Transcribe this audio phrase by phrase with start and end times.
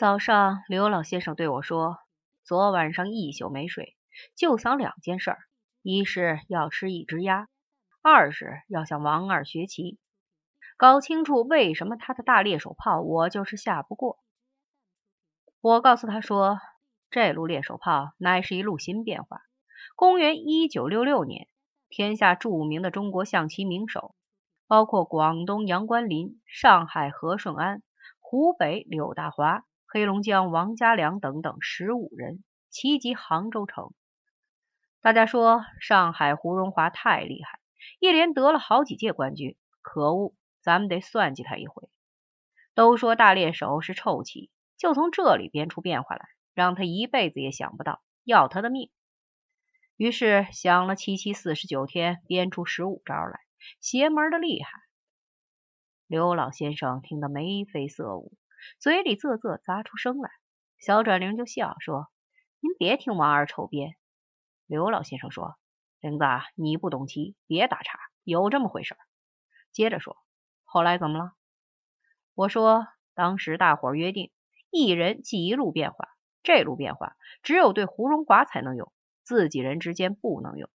[0.00, 1.98] 早上，刘老先生对我说
[2.42, 3.98] ：“昨晚上一宿没睡，
[4.34, 5.38] 就想两件事儿：
[5.82, 7.48] 一是要吃一只鸭，
[8.00, 9.98] 二是要向王二学棋，
[10.78, 14.16] 搞清楚为什么他的大猎手炮我就是下不过。”
[15.60, 16.58] 我告诉他说
[17.12, 19.42] ：“这路猎手炮乃是一路新变化。
[19.96, 21.46] 公元一九六六年，
[21.90, 24.14] 天下著名的中国象棋名手，
[24.66, 27.82] 包括广东杨关林、上海何顺安、
[28.18, 33.92] 湖北柳大华。”黑龙江王家良等等十五人齐集杭州城。
[35.00, 37.58] 大家说上海胡荣华太厉害，
[37.98, 39.56] 一连得了好几届冠军。
[39.82, 41.88] 可恶，咱们得算计他一回。
[42.72, 48.92] 都说大猎手是臭棋，就从这里编出变化来，让他一辈子也想不到，要他的命。
[49.96, 53.40] 于是想了七七四十九天，编出十五招来，
[53.80, 54.70] 邪门的厉害。
[56.06, 58.36] 刘老先生听得眉飞色舞。
[58.78, 60.30] 嘴里啧啧咂出声来，
[60.78, 62.08] 小转灵就笑说
[62.60, 63.96] ：“您别听王二臭编。”
[64.66, 65.56] 刘老先生说
[66.00, 68.96] ：“玲子，你不懂棋，别打岔，有这么回事。”
[69.72, 70.16] 接着说
[70.64, 71.32] ：“后来怎么了？”
[72.34, 74.30] 我说：“当时大伙约定，
[74.70, 76.08] 一人记一路变化，
[76.42, 80.70] 这路变化只有对胡荣华才能用，自己人之间不能用。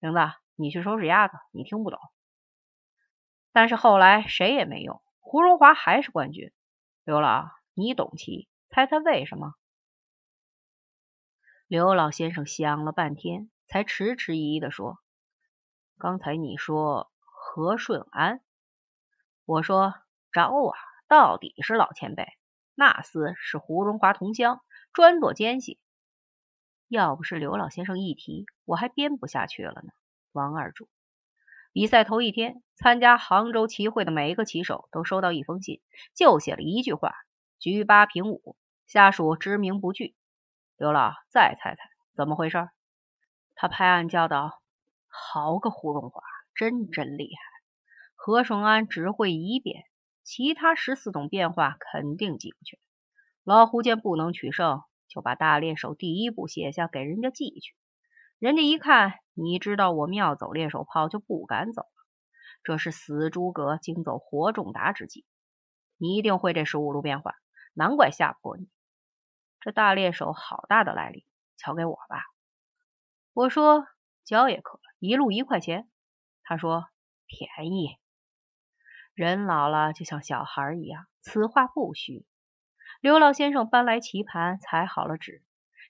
[0.00, 0.18] 玲子，
[0.54, 1.98] 你去收拾鸭子，你听不懂。
[3.52, 6.52] 但是后来谁也没用，胡荣华还是冠军。”
[7.08, 9.54] 刘老，你懂棋，猜猜为什么？
[11.66, 14.98] 刘老先生想了半天，才迟迟疑疑的说
[15.96, 18.42] ：“刚才你说何顺安，
[19.46, 19.94] 我说
[20.32, 20.76] 招啊，
[21.08, 22.26] 到底是老前辈，
[22.74, 24.60] 那厮是胡荣华同乡，
[24.92, 25.80] 专做奸细。
[26.88, 29.92] 要不是刘老先生一提，我还编不下去了呢。”
[30.32, 30.90] 王二柱。
[31.72, 35.80] 比赛头一天，参加杭州棋会的每一个棋手都收到一封信，
[36.14, 37.14] 就写了一句话
[37.60, 40.14] ：“局八平五，下属知名不惧。”
[40.78, 42.68] 刘老，再猜猜怎么回事？
[43.54, 44.60] 他拍案叫道
[45.06, 46.22] ：“好个胡荣华，
[46.54, 47.40] 真真厉害！
[48.14, 49.84] 何顺安只会一变，
[50.24, 52.78] 其他十四种变化肯定记不全。
[53.44, 57.74] 老胡见不能取胜，就把大猎手第一步写下给人家记去。
[58.38, 61.88] 人家一看。”你知道我们要走猎手炮，就不敢走了。
[62.64, 65.24] 这是死诸葛惊走活仲达之计。
[65.96, 67.36] 你一定会这十五路变化，
[67.72, 68.68] 难怪吓不过你。
[69.60, 71.24] 这大猎手好大的来历，
[71.56, 72.24] 瞧给我吧。
[73.32, 73.86] 我说
[74.24, 75.88] 交也可，一路一块钱。
[76.42, 76.88] 他说
[77.26, 77.96] 便宜。
[79.14, 82.26] 人老了就像小孩一样，此话不虚。
[83.00, 85.44] 刘老先生搬来棋盘，裁好了纸，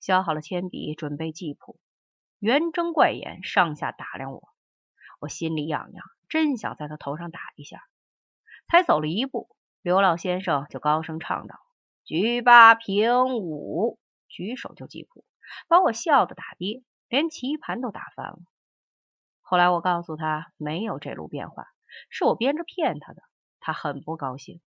[0.00, 1.78] 削好了铅笔，准备记谱。
[2.38, 4.48] 圆睁怪眼，上下打量我，
[5.20, 7.82] 我心里痒痒，真想在他头上打一下。
[8.68, 11.58] 才走了一步，刘老先生就高声唱道
[12.04, 15.24] ：“举八平五，举手就记谱，
[15.68, 18.38] 把我笑得打跌，连棋盘都打翻了。”
[19.40, 21.66] 后来我告诉他没有这路变化，
[22.08, 23.22] 是我编着骗他的，
[23.60, 24.60] 他很不高兴。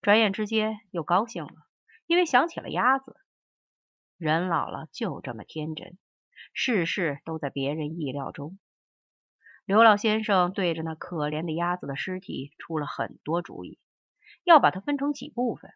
[0.00, 1.52] 转眼之间又高兴了，
[2.06, 3.16] 因为想起了鸭子。
[4.16, 5.98] 人老了就这么天真。
[6.52, 8.58] 事事都在别人意料中。
[9.64, 13.78] 刘老先生对着那可怜的鸭子的尸体出了很多主意，
[14.44, 15.70] 要把它分成几部分：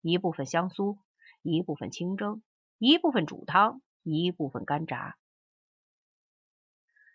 [0.00, 0.98] 一部分香酥，
[1.42, 2.42] 一部分清蒸，
[2.78, 5.16] 一部分煮汤，一部分干炸。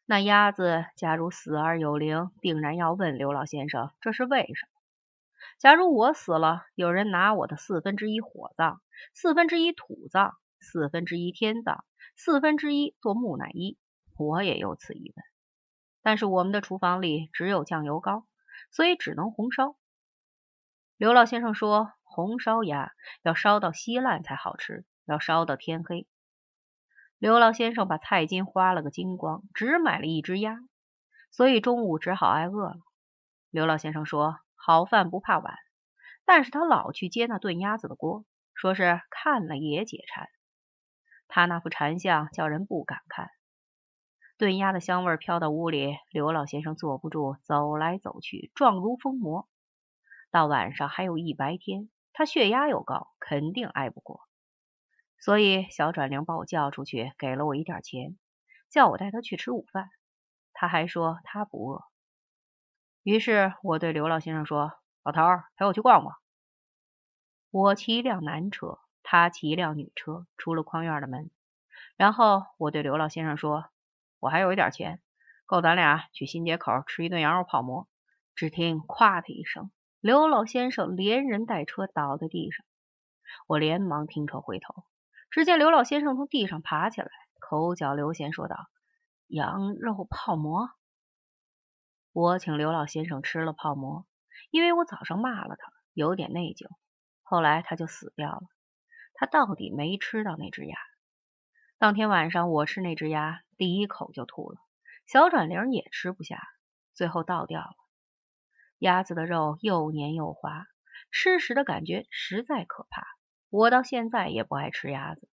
[0.05, 4.81] 那鸭子假如死而有灵，定然要问刘老先生这是为什么。
[5.57, 8.81] 假如我死了，有人拿我的四分之一火葬，
[9.13, 11.83] 四分之一土葬，四分之一天葬。
[12.15, 13.77] 四分之一做木乃伊，
[14.17, 15.25] 我也有此疑问。
[16.03, 18.25] 但是我们的厨房里只有酱油膏，
[18.69, 19.75] 所以只能红烧。
[20.97, 22.91] 刘老先生说，红烧鸭
[23.23, 26.07] 要烧到稀烂才好吃，要烧到天黑。
[27.17, 30.59] 刘老先生把菜金花了个精光，只买了一只鸭，
[31.31, 32.77] 所以中午只好挨饿了。
[33.49, 35.55] 刘老先生说，好饭不怕晚，
[36.25, 40.29] 但是他老去接那炖鸭子的锅，说是看了也解馋。
[41.33, 43.29] 他那副馋相叫人不敢看。
[44.37, 49.47] 炖鸭的香味飘到屋里，刘老先生坐不住，走来走去，状如疯魔。
[50.29, 54.19] 到晚上还有一白天，他血压又高，肯定挨不过。
[55.19, 58.17] 所以小转灵把我叫出去，给了我一点钱，
[58.69, 59.89] 叫我带他去吃午饭。
[60.51, 61.85] 他还说他不饿。
[63.03, 65.21] 于是我对刘老先生说：“老头，
[65.55, 66.15] 陪我去逛逛。”
[67.51, 68.79] 我骑一辆男车。
[69.11, 71.29] 他骑一辆女车出了矿院的门，
[71.97, 73.65] 然后我对刘老先生说
[74.21, 75.01] ：“我还有一点钱，
[75.45, 77.89] 够咱俩去新街口吃一顿羊肉泡馍。”
[78.35, 79.69] 只听“咵”的一声，
[79.99, 82.65] 刘老先生连人带车倒在地上。
[83.47, 84.85] 我连忙停车回头，
[85.29, 87.11] 只见刘老先生从地上爬起来，
[87.41, 88.55] 口角流涎说道
[89.27, 90.69] ：“羊肉泡馍。”
[92.13, 94.05] 我请刘老先生吃了泡馍，
[94.51, 96.69] 因为我早上骂了他，有点内疚。
[97.23, 98.43] 后来他就死掉了，
[99.21, 100.75] 他到底没吃到那只鸭。
[101.77, 104.57] 当天晚上我吃那只鸭，第一口就吐了，
[105.05, 106.41] 小转玲也吃不下，
[106.95, 107.75] 最后倒掉了。
[108.79, 110.65] 鸭子的肉又黏又滑，
[111.11, 113.05] 吃时的感觉实在可怕。
[113.51, 115.29] 我到现在也不爱吃鸭子。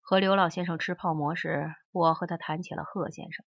[0.00, 3.44] 和刘老先生吃泡馍时，我和他谈起了贺先生。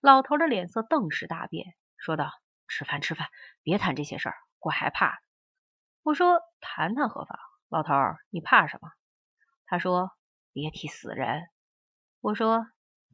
[0.00, 2.30] 老头的脸色顿时大变，说道
[2.68, 3.26] ：“吃饭吃饭，
[3.64, 5.20] 别谈这些事儿，我害怕。”
[6.04, 7.36] 我说：“谈谈何妨？
[7.72, 7.94] 老头，
[8.28, 8.90] 你怕什么？”
[9.64, 10.10] 他说
[10.52, 11.48] ：“别提死人。”
[12.20, 12.66] 我说：“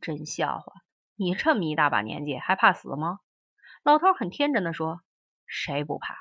[0.03, 0.73] 真笑话，
[1.15, 3.21] 你这么一大把年纪还怕死吗？”
[3.85, 5.01] 老头很天真的说
[5.47, 6.19] ：“谁不怕？”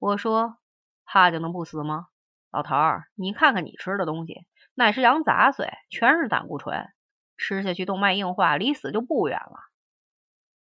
[0.00, 0.58] 我说
[1.06, 2.08] ：“怕就能不死吗？”
[2.50, 6.92] 老头儿，你看看你吃的东西，乃是羊杂碎，全是胆固醇。
[7.36, 9.60] 吃下去动脉硬化，离死就不远了。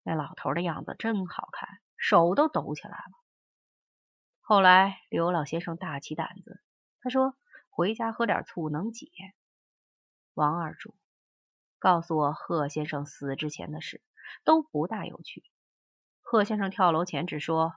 [0.01, 3.11] 那老头的样子真好看，手都抖起来了。
[4.41, 6.59] 后来刘老先生大起胆子，
[7.01, 7.35] 他说
[7.69, 9.07] 回家喝点醋能解。
[10.33, 10.95] 王二主
[11.79, 14.01] 告诉我贺先生死之前的事
[14.43, 15.43] 都不大有趣。
[16.21, 17.73] 贺先生跳楼前只说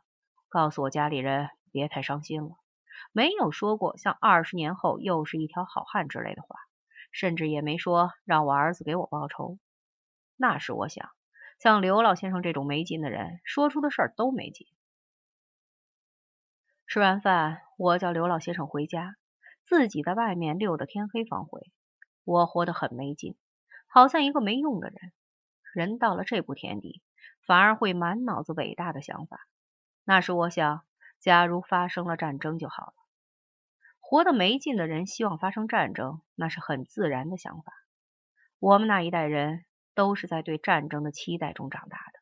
[0.48, 2.56] 告诉我家里人别太伤心了，
[3.12, 6.56] 没有说过像二十年后又是一条好汉之类的话。
[7.14, 9.58] 甚至也没说让我儿子给我报仇。
[10.34, 11.10] 那时我想，
[11.58, 14.66] 像刘老先生这种没劲的人，说出的事都没劲。
[16.92, 19.16] 吃完饭，我叫刘老先生回家，
[19.64, 21.72] 自己在外面溜到天黑方回。
[22.22, 23.34] 我活得很没劲，
[23.88, 25.10] 好像一个没用的人。
[25.72, 27.00] 人到了这步田地，
[27.46, 29.40] 反而会满脑子伟大的想法。
[30.04, 30.82] 那时我想，
[31.18, 32.94] 假如发生了战争就好了。
[33.98, 37.72] 活得没劲的人希望发生战争，那是很自然的想法。
[38.58, 39.64] 我们那一代人
[39.94, 42.20] 都是在对战争的期待中长大的。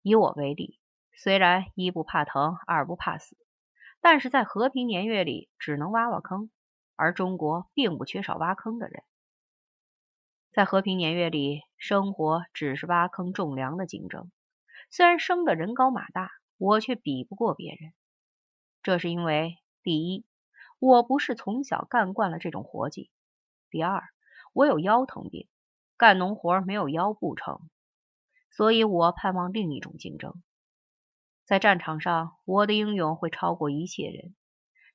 [0.00, 0.78] 以我为例，
[1.12, 3.36] 虽然一不怕疼，二不怕死，
[4.00, 6.50] 但是在和平年月里只能挖挖坑，
[6.96, 9.02] 而中国并不缺少挖坑的人。
[10.52, 14.30] 在和平年月里，生活只是挖坑种粮的竞争。
[14.90, 17.92] 虽然生的人高马大，我却比不过别人。
[18.82, 20.24] 这是因为，第一。
[20.80, 23.10] 我不是从小干惯了这种活计。
[23.68, 24.02] 第二，
[24.54, 25.46] 我有腰疼病，
[25.98, 27.60] 干农活没有腰不成，
[28.50, 30.42] 所以我盼望另一种竞争。
[31.50, 34.36] 在战场上，我的英勇会超过一切人。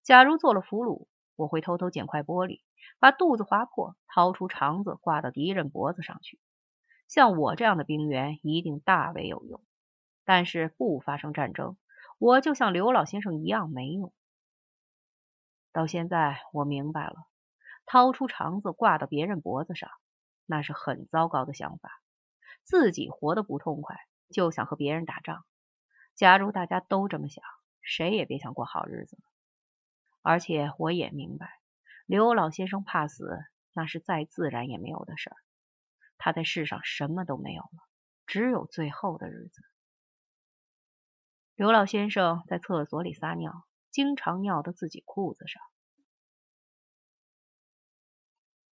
[0.03, 2.61] 假如做了俘虏，我会偷偷捡块玻璃，
[2.97, 6.39] 把肚子划破，掏出肠子挂到敌人脖子上去。
[7.09, 9.61] 像我这样的兵员一定大为有用。
[10.23, 11.75] 但是不发生战争，
[12.19, 14.13] 我就像刘老先生一样没用。
[15.73, 17.15] 到现在我明白了，
[17.85, 19.89] 掏出肠子挂到别人脖子上，
[20.45, 21.91] 那是很糟糕的想法。
[22.63, 23.97] 自己活得不痛快，
[24.29, 25.43] 就想和别人打仗。
[26.15, 27.43] 假如大家都这么想，
[27.81, 29.23] 谁也别想过好日子了。
[30.21, 31.59] 而且我也明白，
[32.05, 33.37] 刘老先生怕死，
[33.73, 35.35] 那是再自然也没有的事儿。
[36.17, 37.87] 他在世上什么都没有了，
[38.25, 39.61] 只有最后的日子。
[41.53, 43.65] 刘老先生在厕所里撒尿。
[43.91, 45.63] 经常尿到自己裤子上。